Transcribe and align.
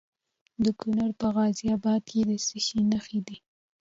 د 0.63 0.65
کونړ 0.79 1.09
په 1.19 1.27
غازي 1.35 1.67
اباد 1.77 2.01
کې 2.09 2.19
د 2.29 2.31
څه 2.45 2.57
شي 2.65 2.79
نښې 2.91 3.19
دي؟ 3.27 3.37